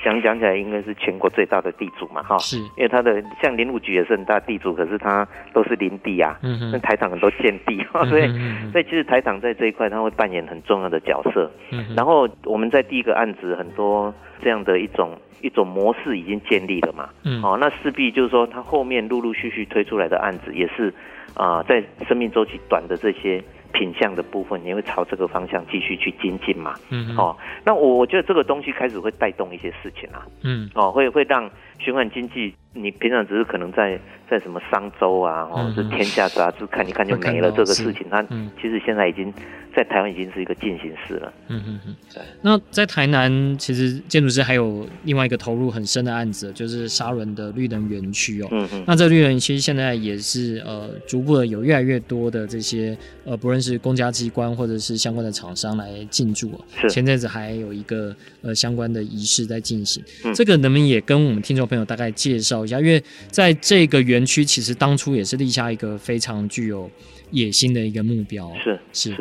[0.04, 8.28] 讲讲起来，应该是全国最大的地主嘛，哈，是，因为它的像林务局也是很大地主，可是它都是林地啊，嗯，那台糖很多建地，所以，
[8.70, 11.50] 所以其实台糖在这一块，它会扮演很重要的角色。
[11.70, 14.12] 嗯，然后我们在第一个案子，很多
[14.42, 20.92] 这样的一种一种模式已经建立了嘛，嗯，哦，那势必就是说，它后面陆陆续续推出来的案子，也是
[21.34, 23.42] 啊，在生命周期短的这些。
[23.74, 26.74] 品相的部分，你会朝这个方向继续去精进嘛？
[26.90, 32.54] 嗯，哦，那我我觉得这个东西开始会带动一些事情啊，嗯，哦，会会让循环经济。
[32.72, 38.22] 你平常只是可能在在什么商周啊，或者是天下杂志看一看就没了这个事情，它
[38.60, 39.32] 其实现在已经
[39.74, 41.32] 在台湾已经是一个进行式了。
[41.48, 41.96] 嗯嗯嗯。
[42.12, 42.22] 对。
[42.42, 48.48] 那在台南，其实建筑师还有另外一个投入很深的案子，就是沙仑的绿能园区哦。
[48.50, 48.84] 嗯嗯。
[48.86, 56.58] 那这个绿能园区现在也是呃，逐步的有越来越多的这些呃，不论是公家机关或者是相关的厂商来进驻。
[56.80, 56.88] 是。
[56.88, 60.02] 前阵子还有一个呃相关的仪式在进行。
[60.24, 60.32] 嗯。
[60.34, 62.78] 这个能不能也跟我们听众朋友大概介绍一下？
[62.80, 66.90] 因为在这个园区，其实当初也是立下一个非常具有
[67.30, 68.52] 野心的一个目标。
[68.62, 69.16] 是是是，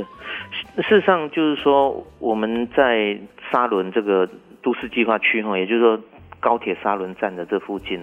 [0.82, 3.17] 事实上就是说，我们在
[3.49, 4.27] 沙伦这个
[4.62, 5.97] 都市计划区哈，也就是说
[6.41, 7.99] 高铁沙伦站的这附近，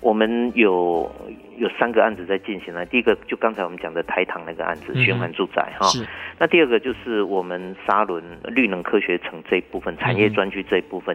[0.00, 1.10] 我们有
[1.58, 2.86] 有三个案子在进行了。
[2.86, 5.86] 第一个就刚才我们讲的台糖那个案子，循环住宅哈。
[5.88, 6.06] 是。
[6.38, 11.14] 那第二个就是我们沙伦绿能科学城这一部分产业专区这一部分。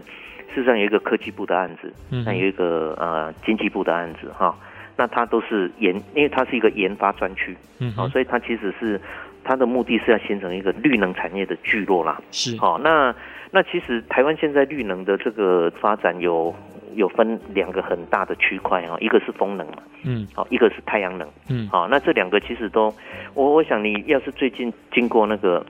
[0.53, 1.93] 事实上有一个科技部的案子，
[2.25, 4.57] 那有一个呃经济部的案子哈，
[4.97, 8.99] 那它都是研，因为它是一个研发专区，嗯，好，所以它其实是
[9.43, 13.15] 它的目的是要形成一个绿能产业的聚落啦，是，好，那
[13.51, 16.53] 那其实台湾现在绿能的这个发展有
[16.95, 22.91] 有分两个很大的区块啊，一个是风能嘛，嗯，好，一个是太阳能，嗯，好，那这两个其实都，
[23.36, 25.63] 我我想你要是最近经过那个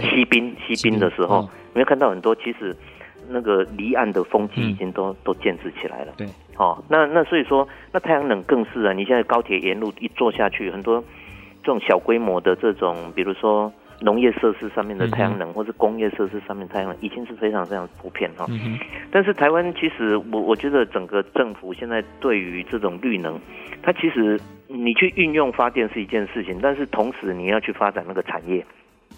[0.00, 2.76] 西滨西滨的时候，你会看到很多其实。
[3.32, 6.12] 那个离岸的风机已经都、嗯、都建置起来了。
[6.16, 6.26] 对，
[6.60, 8.92] 哦，那那所以说，那太阳能更是啊！
[8.92, 11.02] 你现在高铁沿路一坐下去，很多
[11.64, 18.44] 这种小规模的这种，比如说农业设施上面的太阳能，嗯、或是工业设施上面太阳能，已经是非常非常普遍哈。
[18.50, 18.78] 嗯、
[19.10, 23.40] 但是台湾其实，我我觉得整个政府现在对于这种绿能，
[23.82, 28.62] 它其实你去运用发电是一件事情，但是同时你要去发展那个产业。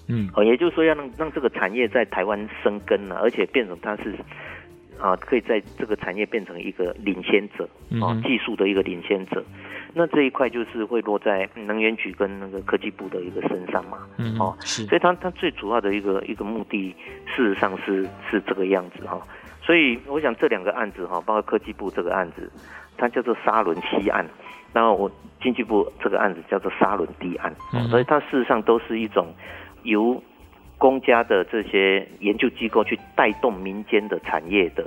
[0.09, 4.15] 嗯，哦，也就是说要让让这个产业在台湾生根了，而且变成它是
[5.01, 7.69] 啊，可以在这个产业变成一个领先者
[8.01, 9.43] 啊，技术的一个领先者。
[9.95, 13.99] 那这一块就是会落在能源局跟那个科技部的一个身上嘛。
[14.17, 14.85] 嗯，哦，是。
[14.87, 16.95] 所以它它最主要的一个一个目的，
[17.27, 19.21] 事实上是是这个样子哈。
[19.61, 22.51] 所以我想这两个案子哈，包括科技部这个案子，
[22.97, 24.27] 它叫做沙仑西案，
[24.73, 25.11] 然后我
[25.43, 27.55] 经济部这个案子叫做沙仑堤案。
[27.75, 27.87] 嗯。
[27.89, 29.35] 所以它事实上都是一种
[29.83, 30.23] 由。
[30.83, 34.85] 公家的这些研究机构去带动民间的产业的，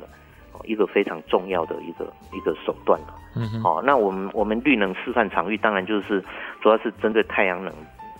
[0.65, 2.99] 一个非常重要的一个一个手段。
[3.33, 6.21] 嗯哼，哦，那我们我们绿能示范场域当然就是
[6.61, 7.73] 主要是针对太阳能，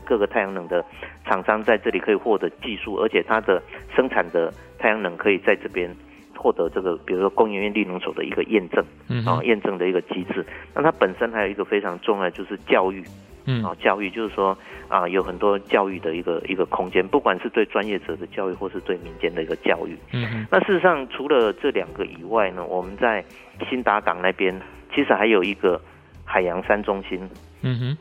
[0.06, 0.86] 各个太阳能的
[1.26, 3.62] 厂商在这里可以获得技术，而且它的
[3.94, 5.94] 生产的太阳能可以在这边
[6.36, 10.46] 获得这个，比如说工研院绿能所的一个验证，嗯，啊，验证的一个机制。
[10.74, 13.04] 那它本身还有一个非常重要的就是教育。
[13.48, 19.96] 嗯，啊，教育就是说啊，有很多教育的一个一个空间，不管是对专业者的教育，或是对民间的一个教育。
[20.14, 23.24] 嗯，那事实上除了这两个以外呢，我们在
[23.70, 24.60] 新达港那边
[24.96, 25.80] 其实还有一个
[26.24, 27.20] 海洋山中心。
[27.62, 27.98] 嗯哼，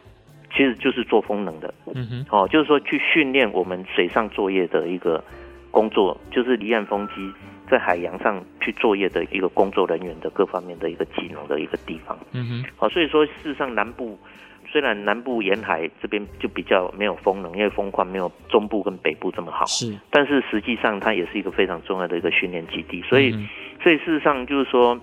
[0.51, 1.75] 其实就是做风能的。
[1.95, 5.23] 嗯哼，哦，就是说去训练我们水上作业的一个
[5.71, 7.31] 工作，就是离岸风机
[7.71, 12.19] 在海洋上去作业的一个工作人员的各方面的一个技能的一个地方。
[12.33, 14.19] 嗯哼，好，所以说事实上南部。
[14.67, 23.47] 虽然南部沿海这边就比较没有风能，因为风况没有中部跟北部这么好，是，但是实际上它也是一个非常重要的一个训练基地，所以，嗯、
[23.81, 24.99] 所以事实上就是说，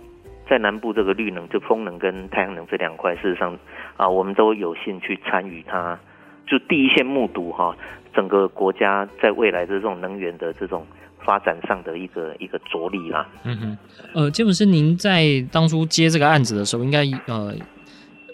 [0.49, 3.57] 在南部这个绿能，就风能跟太阳能这两块，事实上
[3.95, 5.97] 啊，我们都有幸去参与它，
[6.45, 7.77] 就第一线目睹哈，
[8.13, 10.85] 整个国家在未来的这种能源的这种
[11.19, 13.27] 发展上的一个一个着力啦。
[13.43, 13.77] 嗯哼，
[14.13, 17.53] 呃，詹姆斯，您在当初接这个案子的时候，应该呃。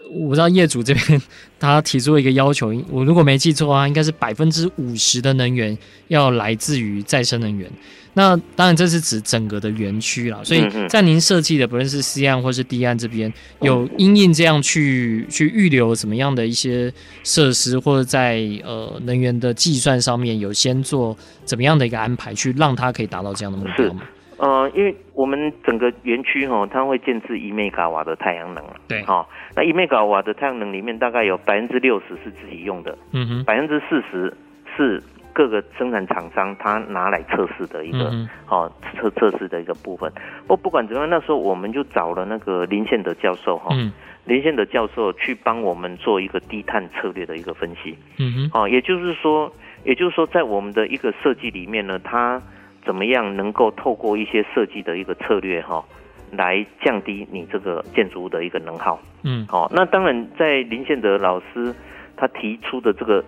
[0.10, 1.22] 我知道业主这边
[1.60, 7.70] 他提出了一个要求，我如果没记错啊，应该是百分之五十的能源要来自于再生能源。
[8.14, 16.92] 那当然这是指整个的园区啦，所以在您设计的不论是 C 案或是 D 案这边，有因应这样去去预留什么样的一些
[17.24, 21.16] 设施，或者在呃能源的计算上面有先做
[21.46, 24.02] 怎么样的一个安排，去让它可以达到这样的目标吗？
[24.38, 34.32] 呃，因为我们整个园区哈，它会建置一兆瓦的太阳能，对，哈、哦，那一兆瓦的太阳能里面大概有百分之六十是自己用的，嗯哼，百分之四十
[34.76, 35.02] 是
[35.34, 38.12] 各个生产厂商他拿来测试的一个，
[38.46, 40.12] 好测测试的一个部分。
[40.46, 43.92] 不不管怎么样，那时候我们就找了那个林宪德教授哈，嗯、
[44.26, 49.52] 林宪德教授去帮我们做一个低碳策略的一个分析，嗯哼，哦，也就是说，
[49.84, 52.40] 也就是说，在我们的一个设计里面呢，它。
[52.88, 55.84] 怎么样能够透过一些设计的一个策略哈，
[56.32, 58.98] 来降低你这个建筑物的一个能耗？
[59.24, 61.76] 嗯，好，那当然在林宪德老师
[62.16, 63.22] 他提出的这个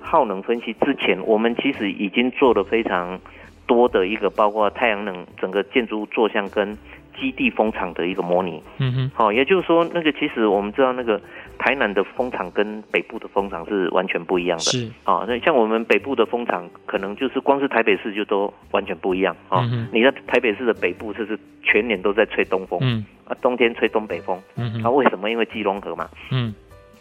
[0.00, 3.20] 耗能分析之前，我们其实已经做了非常
[3.66, 6.76] 多的一个包括太阳能整个建筑物坐向跟
[7.20, 8.62] 基地风场的一个模拟。
[8.78, 11.20] 嗯哼，好，也就是说那个其实我们知道那个。
[11.58, 14.90] 台南的风场跟北部的风场是完全不一样的，是。
[15.04, 19.36] 啊，那像我们北部的风场，可能就是光是台北市就都完全不一样。
[19.48, 19.60] 啊。
[19.70, 25.30] 嗯、你在台北市的北部就是全年都在吹东风，嗯，啊，冬天吹东北风，嗯哼，啊，为什么？
[25.30, 26.52] 因为基隆河嘛，嗯，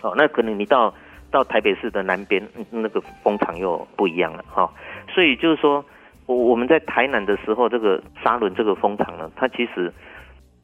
[0.04, 0.94] 哦，那可能你到
[1.32, 4.72] 到台北市的南边，那个风场又不一样了，哈，
[5.12, 5.84] 所以就是说，
[6.26, 9.92] 我我们在台南的时候，这个沙仑这个风场呢，它其实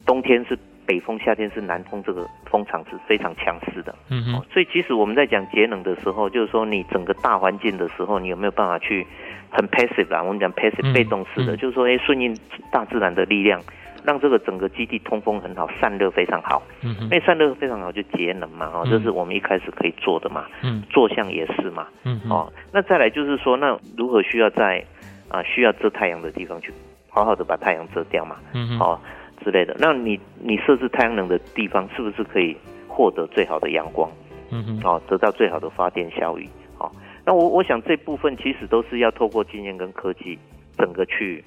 [0.06, 0.58] 冬天是。
[0.88, 3.94] 北风，夏天是南风，这个风场是非常强势的。
[4.08, 9.06] 嗯哼，所以其实我们在讲节能的时候，就是说你整个大环境的时候，你有没有办法去
[9.50, 10.22] 很 passive 啊？
[10.22, 12.34] 我们讲 passive 被动式的，就是说，哎，顺应
[12.72, 13.60] 大自然的力量，
[14.02, 16.62] 让这个整个基地通风很好，散热非常好。
[16.80, 20.46] 嗯哼，那散热非常好就节能嘛，哦，这是我们一开始可以做的嘛。
[20.62, 21.86] 嗯，坐向也是嘛。
[22.04, 24.82] 嗯，哦，那再来就是说，那如何需要在
[25.28, 26.72] 啊需要遮太阳的地方去
[27.08, 28.36] 好好的把太阳遮掉嘛？
[28.52, 29.00] 嗯哼，哦。
[29.44, 32.56] 之类的，那你你设置太阳能的地方，是不是可以
[32.88, 34.10] 获得最好的阳光？
[34.50, 36.44] 嗯哼，哦，得到最好的发电效益。
[36.78, 36.90] 哦，
[37.24, 40.36] 那我我想这部分其实都是要透过经验跟科技，
[40.76, 41.42] 整个去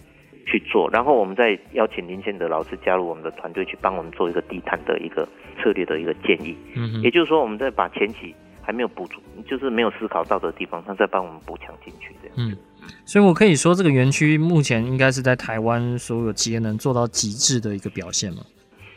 [0.45, 5.27] 去做，然后我们再邀请林建德老师加入我们的团队，去帮我们做一个低碳的一个
[5.61, 6.55] 策略的一个建议。
[6.75, 12.37] 嗯哼，也就是说，我们在把前期还没有补足，就是没有思考到的地方，他再帮我们补强进去，这样。
[12.37, 12.55] 嗯。
[13.05, 18.39] 所以，我可以说，这个园区目前应该是在台湾所有企业能做到极致的一个表现嘛？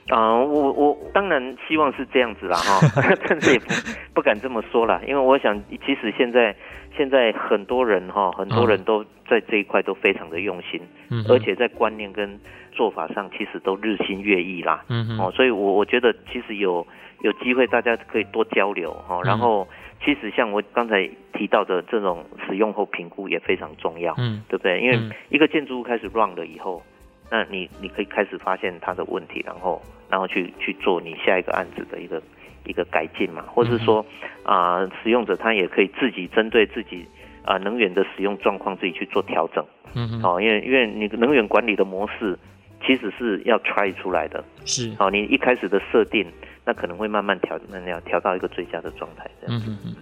[0.09, 2.81] 啊、呃，我我当然希望是这样子啦，哈，
[3.27, 3.67] 但是也不
[4.15, 6.55] 不敢这么说啦，因为我想，其实现在
[6.97, 12.39] 现在很多人哈，很多人都在这一块都非常的用心，嗯，而且在观念跟
[12.73, 16.87] 做法上，其实都日新月异啦，嗯哼，哦，所以我我觉得其实有
[17.23, 19.67] 有机会大家可以多交流哈，然后。
[20.03, 24.81] 其实像我刚才提到的这种使用后评估也非常重要，嗯，对不对？
[24.81, 26.83] 因为一个建筑物开始 run 了以后，
[27.31, 29.81] 那你你可以开始发现它的问题，然后
[30.11, 32.23] 然后去去做你下一个案子的一个
[32.67, 34.05] 一个改进嘛，或者是说
[34.43, 37.07] 啊、呃，使用者他也可以自己针对自己
[37.45, 39.65] 啊、呃、能源的使用状况自己去做调整。
[39.95, 42.39] 嗯哼，好，因为因为你能源管理的模式
[42.85, 44.45] 其实是要 try 出来的。
[44.65, 46.27] 是，好，你一开始的设定，
[46.67, 49.31] 那可能会慢慢调，那要调到一个最佳的状态。
[49.41, 49.63] 这样。
[49.67, 49.95] 嗯嗯。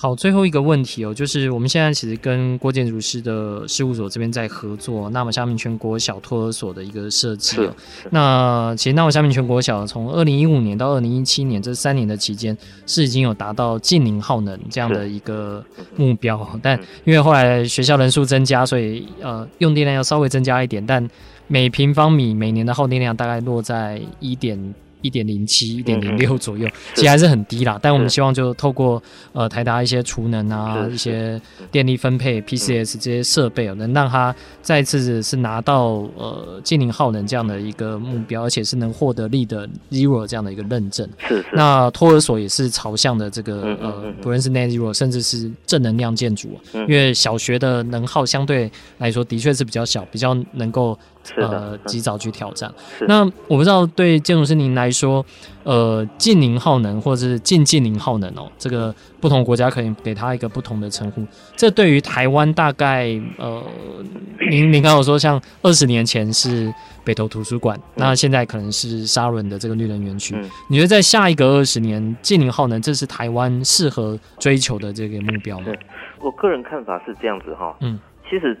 [0.00, 7.74] 好，最后一个问题哦，就是我们现在其实跟郭建筑师的事务所这边在合作，那么下面全国小托儿所的一个设计哦。
[8.10, 12.56] 那其实那么下面全国小从二零一五年到二零一七年这三年的期间，
[12.86, 15.64] 是已经有达到近零耗能这样的一个
[15.96, 21.04] 目标，但因为后来学校人数增加，所以呃用电量要稍微增加一点，但
[21.48, 24.74] 每平方米每年的耗电量大概落在一点。
[25.00, 27.78] 一点零七、一点零六左右，其实还是很低啦。
[27.80, 31.40] 但我们希望就透过呃台达一些储能啊、一些
[31.70, 41.08] 电力分配 PCS 这些设备，能让它再次是拿到呃净零耗能这样的一个目标，而且是能获得 LEED Zero 这样的一个认证。
[41.18, 41.46] 是是。
[41.52, 50.98] 那托儿所也是朝向的这个呃，不论是 Net Zero，甚至是正能量建筑，因为小学的能耗相对来说的确是比较小，比较能够。
[51.36, 52.72] 呃，及早去挑战。
[53.06, 55.24] 那我不知道对建筑师您来说，
[55.62, 61.26] 呃，近零耗能或者是近近零耗能哦，这个不同国家可以给他一个不同的称呼。
[61.56, 63.62] 这对于台湾大概呃，
[64.50, 66.72] 您您刚有说像二十年前是
[67.04, 70.34] 北投图书馆，那现在可能是沙仑的这个绿能园区。
[70.68, 75.66] 你觉得在下一个二十年近零耗能，这是台湾适合追求的这个目标吗？
[76.20, 77.98] 我个人看法是这样子哈，嗯，
[78.28, 78.58] 其实。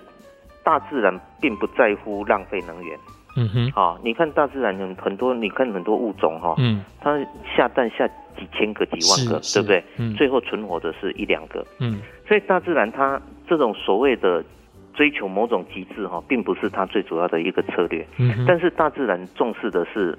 [0.68, 2.98] 大自然并不在乎浪费能源，
[3.36, 7.18] 嗯哼，好、哦，你看大自然很很多，你看很多物种哈，嗯，它
[7.56, 8.06] 下蛋下
[8.36, 9.82] 几千个、几万个，对不对？
[9.96, 14.44] 嗯，最后存活的是一两个，嗯，所以大自然它这种所谓的
[14.92, 20.18] 追求某种极致哈，并不是它最主要的一个策略，嗯，但是大自然重视的是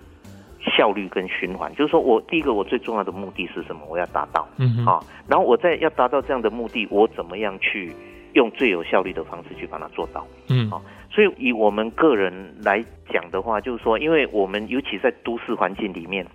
[0.75, 3.81] 效率跟循环，就是说我第一个我最重要的目的是什么？
[3.87, 7.93] 我要达到，嗯，好，然后我在要达到这样的目的，我怎么样去？
[8.33, 16.25] 用最有效率的方式去把它做到，嗯，好，所以以我们个人来讲的话，就是说，因为我们尤其在都市环境里面，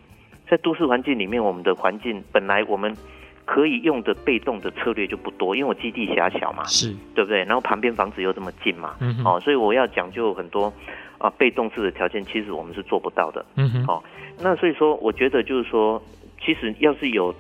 [0.49, 2.97] 在都市环境里面，我们的环境本来我们
[3.45, 6.95] 可以用的被动的策略就不多，因为我基地狭小嘛，是。
[7.15, 7.45] 对不对？
[7.45, 10.73] 然后旁边房子又这么近嘛，嗯，好，所以我要讲究很多
[11.19, 14.05] 啊被动式的条件，其实我们是做不到的，嗯哼，好，
[14.41, 16.03] 那所以说，我觉得就是说，
[16.45, 17.35] 其实要是有。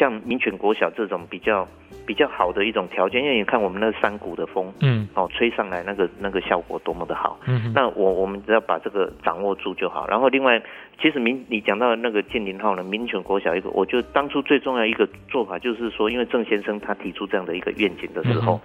[0.00, 1.68] 像民权国小这种比较
[2.06, 10.08] 比较好的一种条件，因为你看我们那山谷的风，嗯，哦，吹上来那个那个效果多么的好，嗯，那我我们只要把这个掌握住就好。
[10.08, 10.58] 然后另外，
[11.02, 18.60] 其实民你讲到那个建林号呢，民权国小一个，我觉得当初最重要一个做法就是说，因为郑先生他提出这样的一个愿景的时候，嗯、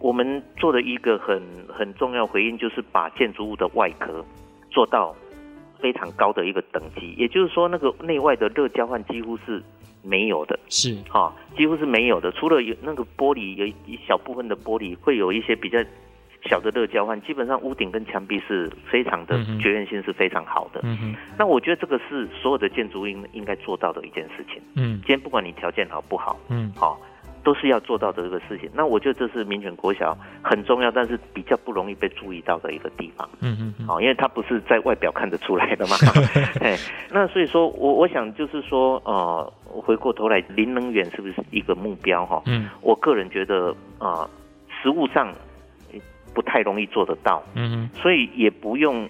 [0.00, 4.24] 我们做的一个很很重要回应，就是把建筑物的外壳
[4.68, 5.14] 做到
[5.80, 9.62] 非常高的一个等级，也就是说，那个内外的热交换几乎是。
[10.08, 12.30] 没有的，是哈、哦，几乎是没有的。
[12.30, 15.80] 除了有那个玻璃，有一小部分的玻璃会有一些比较
[16.48, 20.78] 小的热交换，基本上屋顶跟墙壁是非常的绝缘性是非常好的。
[20.84, 24.62] 嗯哼，那我觉得这个是所有的建筑应应该做到的一件事情。
[24.76, 26.96] 嗯，今天不管你条件好不好，嗯，好、哦。
[27.46, 33.28] 都是要做到的这个事情，那我觉得这是民权国小很重要，但是比较不容易被注意到的一个地方。
[33.40, 35.94] 嗯嗯，好，因为它不是在外表看得出来的嘛。
[36.60, 36.76] 哎，
[37.08, 42.26] 那所以说我我想就是说，呃，回过头来，零能源是不是一个目标？
[42.26, 44.30] 哈，嗯，我个人觉得，啊、呃，
[44.82, 45.32] 实物上
[46.34, 47.40] 不太容易做得到。
[47.54, 49.08] 嗯嗯，所以也不用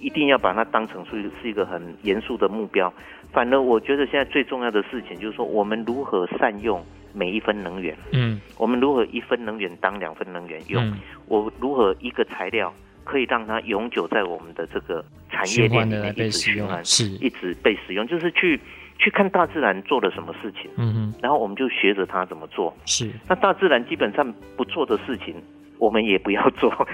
[0.00, 2.90] 一定要把它当成是是一个很严肃的目标。
[3.34, 6.82] 反而我觉得现在最重要的事情就是说，我们如何善用。
[7.16, 10.84] 每一分能源，嗯，我们如何一分能源当两分能源用？
[10.84, 12.70] 嗯、我如何一个材料
[13.04, 18.06] 可以让它永久在我们的这个产业链里面一直循环，是一直被使用？
[18.06, 18.60] 就是去
[18.98, 22.76] 去看大自然做了什么事情，嗯哼，然后我们就学着它怎么做。
[22.84, 25.34] 是，那大自然基本上不做的事情。
[25.78, 26.70] 我们也不要做，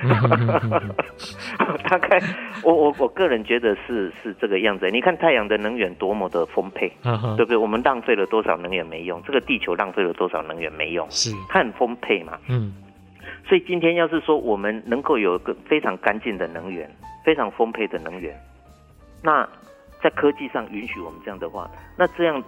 [1.89, 2.20] 大概
[2.62, 4.89] 我我我个人觉得是是这个样子。
[4.91, 7.57] 你看太阳的能源多么的丰沛，对不对？
[7.57, 9.22] 我们浪费了多少能源没用？
[9.26, 11.07] 这个地球浪费了多少能源没用？
[11.11, 12.39] 是它很丰沛嘛？
[12.49, 12.74] 嗯。
[13.47, 16.91] 所以今天要是说我们能够有一个非常干净的能源，
[17.24, 18.35] 非常丰沛的能源，
[19.22, 19.49] 那
[20.03, 22.43] 在科技上允许我们这样的话，那这样。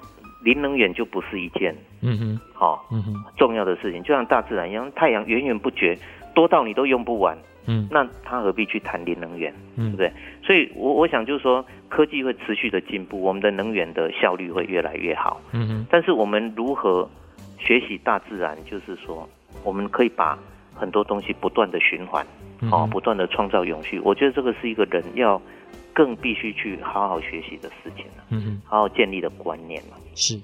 [0.45, 5.97] 零能源就不是一件，嗯哼，好、哦，嗯哼，重要的事情，就像大自然一样，太阳源源不绝，
[6.35, 10.13] 多到你都用不完，嗯，那他何必去谈零能源，嗯，对不对？
[10.45, 17.09] 所以我我想就是说，科技会持续的进步，我们的能源的效率会越来越好，嗯哼，但是我们如何
[17.59, 19.29] 学习大自然，就是说，
[19.63, 20.39] 我们可以把
[20.75, 22.27] 很多东西不断的循环，
[22.71, 24.01] 哦，不断的创造永续。
[24.01, 25.41] 我觉得这个是一个人要
[25.93, 28.25] 更必须去好好学习的事情了。
[28.31, 29.97] 嗯嗯，好好建立的观念嘛。
[30.15, 30.39] 是。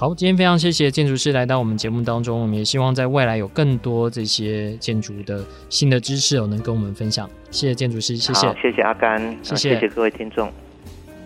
[0.00, 7.28] 好，今天非常谢谢建筑师来到我们节目当中，我们也希望在未来有更多这些建筑的新的知识哦，能跟我们分享。
[7.50, 10.48] 谢谢建筑师，谢谢，谢谢阿甘，谢谢，谢谢各位听众。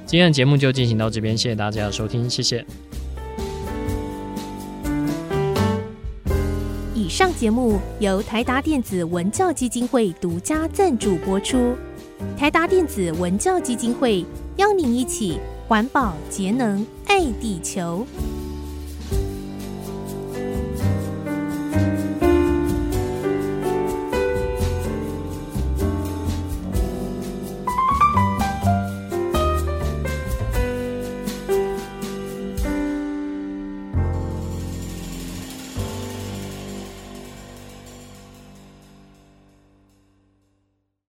[0.07, 2.65] 今天的节目就进行到这边，谢谢大家的收听，谢谢。
[6.95, 11.77] 以上节目由台达电子文教基金会独家赞助播出，
[12.39, 14.25] 台达电子文教基金会
[14.57, 18.07] 邀您一起环保节能爱地球。
[21.73, 22.12] Thank you.